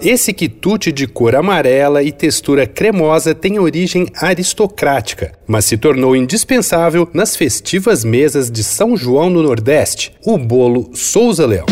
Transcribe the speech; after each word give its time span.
Esse 0.00 0.32
quitute 0.32 0.92
de 0.92 1.08
cor 1.08 1.34
amarela 1.34 2.04
e 2.04 2.12
textura 2.12 2.68
cremosa 2.68 3.34
tem 3.34 3.58
origem 3.58 4.06
aristocrática, 4.14 5.32
mas 5.44 5.64
se 5.64 5.76
tornou 5.76 6.14
indispensável 6.14 7.08
nas 7.12 7.34
festivas 7.34 8.04
mesas 8.04 8.48
de 8.48 8.62
São 8.62 8.96
João 8.96 9.28
no 9.28 9.42
Nordeste, 9.42 10.12
o 10.24 10.38
bolo 10.38 10.90
Souza 10.94 11.44
Leão. 11.44 11.66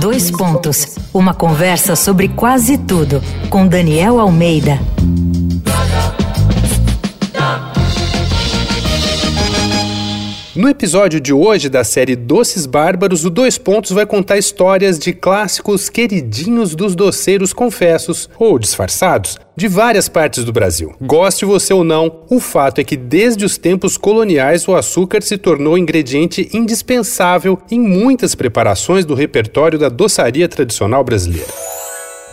Dois 0.00 0.30
pontos. 0.30 0.96
Uma 1.12 1.34
conversa 1.34 1.94
sobre 1.94 2.28
quase 2.28 2.78
tudo 2.78 3.22
com 3.50 3.66
Daniel 3.66 4.20
Almeida. 4.20 4.78
No 10.58 10.68
episódio 10.68 11.20
de 11.20 11.32
hoje 11.32 11.68
da 11.68 11.84
série 11.84 12.16
Doces 12.16 12.66
Bárbaros, 12.66 13.24
o 13.24 13.30
Dois 13.30 13.56
Pontos 13.56 13.92
vai 13.92 14.04
contar 14.04 14.38
histórias 14.38 14.98
de 14.98 15.12
clássicos 15.12 15.88
queridinhos 15.88 16.74
dos 16.74 16.96
doceiros 16.96 17.52
confessos 17.52 18.28
ou 18.36 18.58
disfarçados 18.58 19.38
de 19.54 19.68
várias 19.68 20.08
partes 20.08 20.42
do 20.42 20.52
Brasil. 20.52 20.96
Goste 21.00 21.44
você 21.44 21.72
ou 21.72 21.84
não, 21.84 22.24
o 22.28 22.40
fato 22.40 22.80
é 22.80 22.84
que 22.84 22.96
desde 22.96 23.44
os 23.44 23.56
tempos 23.56 23.96
coloniais 23.96 24.66
o 24.66 24.74
açúcar 24.74 25.22
se 25.22 25.38
tornou 25.38 25.78
ingrediente 25.78 26.48
indispensável 26.52 27.56
em 27.70 27.78
muitas 27.78 28.34
preparações 28.34 29.04
do 29.04 29.14
repertório 29.14 29.78
da 29.78 29.88
doçaria 29.88 30.48
tradicional 30.48 31.04
brasileira. 31.04 31.67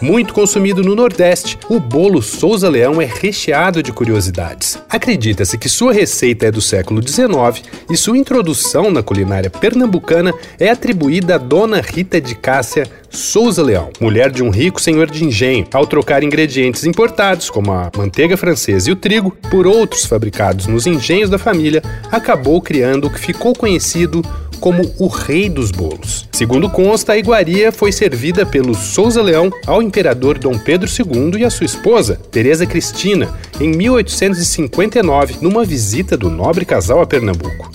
Muito 0.01 0.33
consumido 0.33 0.83
no 0.83 0.93
Nordeste, 0.93 1.57
o 1.69 1.79
bolo 1.79 2.21
Souza 2.21 2.67
Leão 2.67 3.01
é 3.01 3.05
recheado 3.05 3.81
de 3.81 3.93
curiosidades. 3.93 4.77
Acredita-se 4.89 5.57
que 5.57 5.69
sua 5.69 5.93
receita 5.93 6.47
é 6.47 6.51
do 6.51 6.59
século 6.59 7.01
XIX 7.01 7.63
e 7.89 7.95
sua 7.95 8.17
introdução 8.17 8.91
na 8.91 9.01
culinária 9.01 9.49
pernambucana 9.49 10.33
é 10.59 10.69
atribuída 10.69 11.35
à 11.35 11.37
dona 11.37 11.79
Rita 11.79 12.19
de 12.19 12.35
Cássia 12.35 12.85
Souza 13.15 13.63
Leão, 13.63 13.89
mulher 13.99 14.29
de 14.29 14.43
um 14.43 14.49
rico 14.49 14.81
senhor 14.81 15.09
de 15.09 15.23
engenho, 15.23 15.65
ao 15.73 15.87
trocar 15.87 16.21
ingredientes 16.21 16.83
importados, 16.83 17.49
como 17.49 17.71
a 17.71 17.89
manteiga 17.95 18.35
francesa 18.35 18.89
e 18.89 18.93
o 18.93 18.95
trigo, 18.95 19.31
por 19.49 19.65
outros 19.65 20.05
fabricados 20.05 20.67
nos 20.67 20.85
engenhos 20.85 21.29
da 21.29 21.39
família, 21.39 21.81
acabou 22.11 22.61
criando 22.61 23.05
o 23.05 23.09
que 23.09 23.19
ficou 23.19 23.53
conhecido 23.53 24.21
como 24.59 24.93
o 24.99 25.07
rei 25.07 25.49
dos 25.49 25.71
bolos. 25.71 26.27
Segundo 26.31 26.69
consta, 26.69 27.13
a 27.13 27.17
iguaria 27.17 27.71
foi 27.71 27.91
servida 27.91 28.45
pelo 28.45 28.73
Souza 28.73 29.21
Leão 29.21 29.49
ao 29.65 29.81
imperador 29.81 30.37
Dom 30.37 30.57
Pedro 30.57 30.89
II 30.89 31.39
e 31.39 31.45
a 31.45 31.49
sua 31.49 31.65
esposa, 31.65 32.19
Teresa 32.31 32.65
Cristina, 32.65 33.29
em 33.59 33.69
1859, 33.69 35.37
numa 35.41 35.63
visita 35.63 36.17
do 36.17 36.29
nobre 36.29 36.65
casal 36.65 37.01
a 37.01 37.07
Pernambuco. 37.07 37.71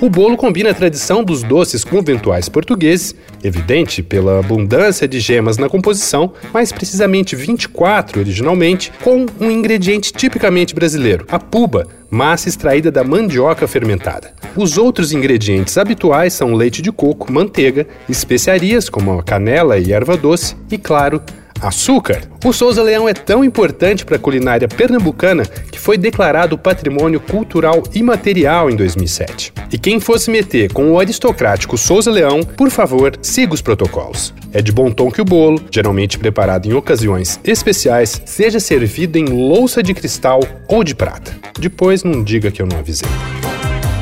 O 0.00 0.08
bolo 0.08 0.36
combina 0.36 0.70
a 0.70 0.74
tradição 0.74 1.24
dos 1.24 1.42
doces 1.42 1.82
conventuais 1.82 2.48
portugueses, 2.48 3.16
evidente 3.42 4.00
pela 4.00 4.38
abundância 4.38 5.08
de 5.08 5.18
gemas 5.18 5.58
na 5.58 5.68
composição, 5.68 6.32
mais 6.54 6.70
precisamente 6.70 7.34
24 7.34 8.20
originalmente, 8.20 8.92
com 9.02 9.26
um 9.40 9.50
ingrediente 9.50 10.12
tipicamente 10.12 10.72
brasileiro, 10.72 11.26
a 11.28 11.40
puba, 11.40 11.84
massa 12.08 12.48
extraída 12.48 12.92
da 12.92 13.02
mandioca 13.02 13.66
fermentada. 13.66 14.32
Os 14.54 14.78
outros 14.78 15.12
ingredientes 15.12 15.76
habituais 15.76 16.32
são 16.32 16.54
leite 16.54 16.80
de 16.80 16.92
coco, 16.92 17.32
manteiga, 17.32 17.84
especiarias 18.08 18.88
como 18.88 19.18
a 19.18 19.22
canela 19.24 19.78
e 19.78 19.92
erva 19.92 20.16
doce 20.16 20.54
e, 20.70 20.78
claro, 20.78 21.20
açúcar. 21.60 22.22
O 22.44 22.52
Souza 22.52 22.82
Leão 22.82 23.08
é 23.08 23.14
tão 23.14 23.44
importante 23.44 24.04
para 24.04 24.16
a 24.16 24.18
culinária 24.18 24.68
pernambucana 24.68 25.44
que 25.44 25.78
foi 25.78 25.98
declarado 25.98 26.58
Patrimônio 26.58 27.20
Cultural 27.20 27.82
Imaterial 27.94 28.70
em 28.70 28.76
2007. 28.76 29.52
E 29.72 29.78
quem 29.78 30.00
fosse 30.00 30.30
meter 30.30 30.72
com 30.72 30.92
o 30.92 30.98
aristocrático 30.98 31.76
Souza 31.76 32.10
Leão, 32.10 32.42
por 32.42 32.70
favor, 32.70 33.18
siga 33.22 33.54
os 33.54 33.62
protocolos. 33.62 34.32
É 34.52 34.62
de 34.62 34.72
bom 34.72 34.90
tom 34.90 35.10
que 35.10 35.20
o 35.20 35.24
bolo, 35.24 35.60
geralmente 35.70 36.18
preparado 36.18 36.66
em 36.66 36.72
ocasiões 36.72 37.38
especiais, 37.44 38.22
seja 38.24 38.60
servido 38.60 39.18
em 39.18 39.26
louça 39.26 39.82
de 39.82 39.94
cristal 39.94 40.40
ou 40.66 40.82
de 40.82 40.94
prata. 40.94 41.36
Depois 41.58 42.02
não 42.02 42.22
diga 42.22 42.50
que 42.50 42.62
eu 42.62 42.66
não 42.66 42.78
avisei. 42.78 43.08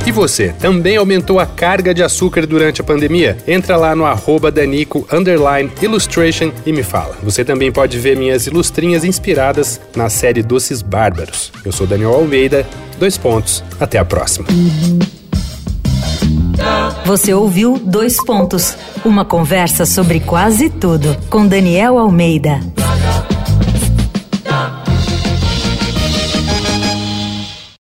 E 0.07 0.13
você, 0.13 0.55
também 0.61 0.97
aumentou 0.97 1.41
a 1.41 1.45
carga 1.45 1.93
de 1.93 2.01
açúcar 2.01 2.47
durante 2.47 2.81
a 2.81 2.85
pandemia? 2.85 3.37
Entra 3.45 3.77
lá 3.77 3.93
no 3.97 4.05
arroba 4.05 4.53
Danico 4.53 5.05
Illustration 5.83 6.53
e 6.65 6.73
me 6.73 6.85
fala. 6.85 7.17
Você 7.25 7.45
também 7.45 7.73
pode 7.73 7.99
ver 7.99 8.17
minhas 8.17 8.47
ilustrinhas 8.47 9.03
inspiradas 9.03 9.81
na 9.97 10.09
série 10.09 10.45
Doces 10.45 10.81
Bárbaros. 10.81 11.51
Eu 11.65 11.73
sou 11.73 11.89
Daniel 11.89 12.15
Almeida, 12.15 12.65
dois 13.01 13.19
pontos, 13.19 13.65
até 13.81 13.99
a 13.99 14.05
próxima. 14.05 14.47
Você 17.05 17.35
ouviu 17.35 17.77
Dois 17.79 18.17
Pontos, 18.25 18.77
uma 19.05 19.25
conversa 19.25 19.85
sobre 19.85 20.21
quase 20.21 20.71
tudo 20.71 21.17
com 21.29 21.47
Daniel 21.47 21.99
Almeida. 21.99 22.61